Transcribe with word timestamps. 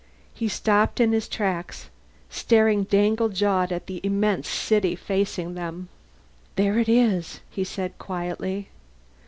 He 0.33 0.47
stopped 0.47 0.99
in 0.99 1.11
his 1.11 1.27
tracks, 1.27 1.91
staring 2.27 2.85
dangle 2.85 3.29
jawed 3.29 3.71
at 3.71 3.85
the 3.85 4.01
immense 4.03 4.49
city 4.49 4.95
facing 4.95 5.53
them. 5.53 5.89
"There 6.55 6.79
it 6.79 6.89
is," 6.89 7.41
he 7.51 7.63
said 7.63 7.95
quietly. 7.99 8.69